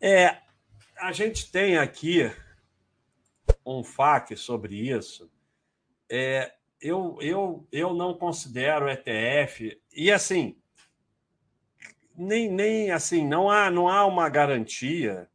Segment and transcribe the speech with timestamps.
[0.00, 0.38] É,
[0.96, 2.32] a gente tem aqui
[3.66, 5.30] um FAQ sobre isso.
[6.08, 10.56] É, eu, eu, eu não considero ETF, e assim,
[12.16, 15.28] nem, nem assim, não há, não há uma garantia,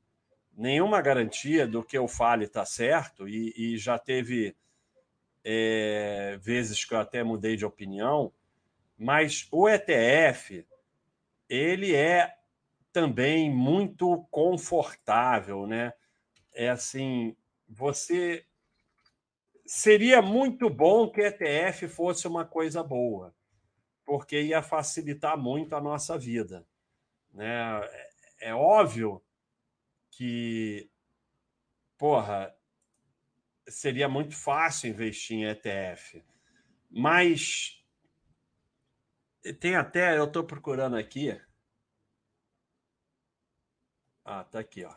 [0.57, 4.55] nenhuma garantia do que eu fale está certo, e, e, já teve
[5.43, 8.33] é, vezes que eu até mudei de opinião,
[8.97, 10.65] mas o ETF,
[11.47, 12.35] ele é
[12.95, 15.91] também muito confortável, né?
[16.53, 17.35] É assim,
[17.67, 18.45] você
[19.65, 23.35] seria muito bom que ETF fosse uma coisa boa,
[24.05, 26.65] porque ia facilitar muito a nossa vida,
[27.33, 27.81] né?
[28.39, 29.21] É, é óbvio
[30.09, 30.89] que,
[31.97, 32.55] porra,
[33.67, 36.23] seria muito fácil investir em ETF,
[36.89, 37.83] mas
[39.59, 41.37] tem até, eu estou procurando aqui,
[44.25, 44.93] ah, tá aqui, ó.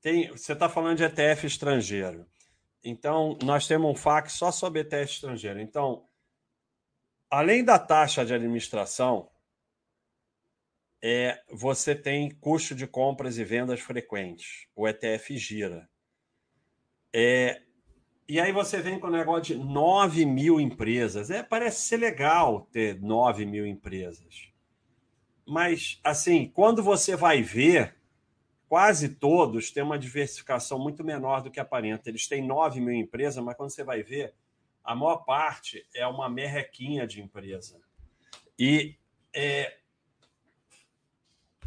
[0.00, 2.26] Tem, você está falando de ETF estrangeiro.
[2.82, 5.60] Então, nós temos um FAQ só sobre ETF estrangeiro.
[5.60, 6.08] Então,
[7.30, 9.28] além da taxa de administração,
[11.02, 14.66] é, você tem custo de compras e vendas frequentes.
[14.74, 15.88] O ETF gira.
[17.12, 17.62] É,
[18.28, 21.30] e aí você vem com o negócio de 9 mil empresas.
[21.30, 24.48] É, parece ser legal ter 9 mil empresas.
[25.46, 27.95] Mas, assim, quando você vai ver,
[28.68, 32.08] quase todos têm uma diversificação muito menor do que aparenta.
[32.08, 34.34] Eles têm 9 mil empresas, mas quando você vai ver,
[34.82, 37.80] a maior parte é uma merrequinha de empresa.
[38.58, 38.96] E
[39.34, 39.78] é,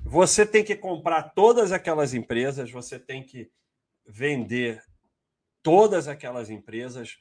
[0.04, 3.52] você tem que comprar todas aquelas empresas, você tem que
[4.06, 4.84] vender
[5.62, 7.18] todas aquelas empresas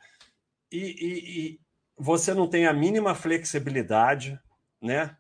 [0.70, 1.60] e, e, e
[1.96, 4.40] você não tem a mínima flexibilidade,
[4.80, 5.16] né?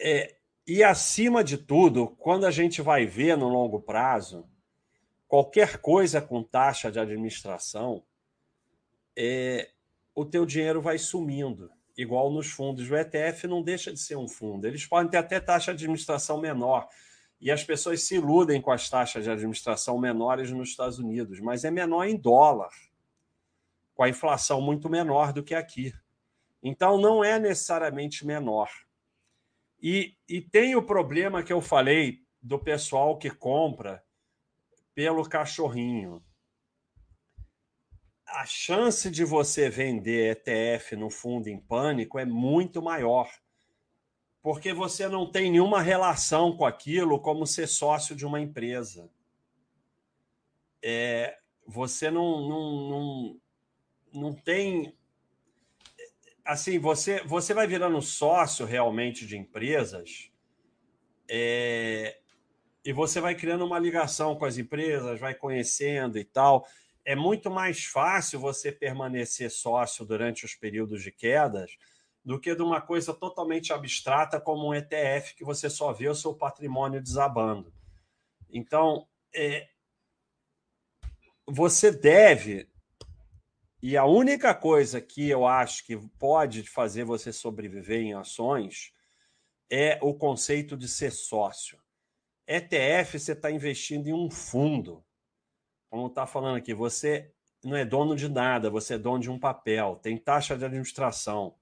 [0.00, 4.48] É, e, acima de tudo, quando a gente vai ver no longo prazo,
[5.26, 8.02] qualquer coisa com taxa de administração,
[9.16, 9.70] é,
[10.14, 12.88] o teu dinheiro vai sumindo, igual nos fundos.
[12.88, 14.66] O ETF não deixa de ser um fundo.
[14.66, 16.88] Eles podem ter até taxa de administração menor,
[17.40, 21.64] e as pessoas se iludem com as taxas de administração menores nos Estados Unidos, mas
[21.64, 22.70] é menor em dólar,
[23.96, 25.92] com a inflação muito menor do que aqui.
[26.62, 28.70] Então, não é necessariamente menor.
[29.82, 34.04] E, e tem o problema que eu falei do pessoal que compra
[34.94, 36.22] pelo cachorrinho.
[38.24, 43.28] A chance de você vender ETF no fundo em pânico é muito maior,
[44.40, 49.10] porque você não tem nenhuma relação com aquilo como ser sócio de uma empresa.
[50.80, 53.40] É, você não, não, não,
[54.12, 54.96] não tem
[56.44, 60.30] assim, você, você vai virando sócio realmente de empresas
[61.28, 62.18] é,
[62.84, 66.66] e você vai criando uma ligação com as empresas, vai conhecendo e tal.
[67.04, 71.76] É muito mais fácil você permanecer sócio durante os períodos de quedas
[72.24, 76.14] do que de uma coisa totalmente abstrata como um ETF que você só vê o
[76.14, 77.72] seu patrimônio desabando.
[78.48, 79.68] Então, é,
[81.46, 82.68] você deve
[83.82, 88.92] e a única coisa que eu acho que pode fazer você sobreviver em ações
[89.68, 91.82] é o conceito de ser sócio.
[92.46, 95.04] ETF, você está investindo em um fundo.
[95.90, 97.32] Como está falando aqui, você
[97.64, 101.56] não é dono de nada, você é dono de um papel, tem taxa de administração.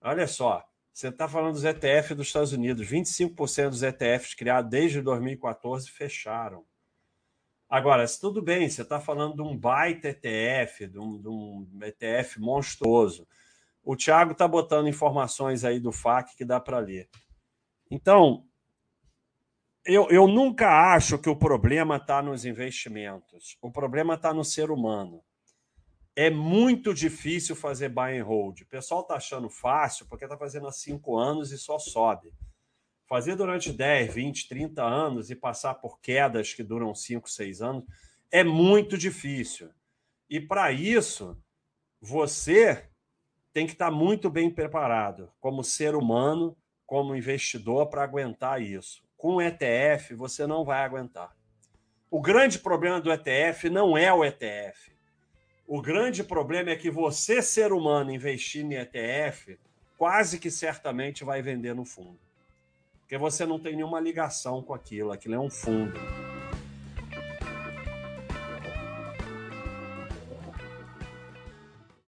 [0.00, 5.02] Olha só, você está falando dos ETF dos Estados Unidos, 25% dos ETFs criados desde
[5.02, 6.64] 2014 fecharam.
[7.74, 11.68] Agora, se tudo bem, você está falando de um baita ETF, de um, de um
[11.82, 13.26] ETF monstruoso.
[13.82, 17.10] O Thiago está botando informações aí do FAC que dá para ler.
[17.90, 18.46] Então,
[19.84, 23.58] eu, eu nunca acho que o problema está nos investimentos.
[23.60, 25.20] O problema está no ser humano.
[26.14, 28.60] É muito difícil fazer buy and hold.
[28.60, 32.32] O pessoal está achando fácil porque está fazendo há cinco anos e só sobe.
[33.06, 37.84] Fazer durante 10, 20, 30 anos e passar por quedas que duram 5, 6 anos
[38.30, 39.68] é muito difícil.
[40.28, 41.36] E para isso,
[42.00, 42.88] você
[43.52, 46.56] tem que estar tá muito bem preparado como ser humano,
[46.86, 49.04] como investidor, para aguentar isso.
[49.18, 51.36] Com ETF, você não vai aguentar.
[52.10, 54.92] O grande problema do ETF não é o ETF.
[55.66, 59.58] O grande problema é que você, ser humano, investir em ETF,
[59.98, 62.18] quase que certamente vai vender no fundo
[63.04, 65.92] porque você não tem nenhuma ligação com aquilo, aquilo é um fundo.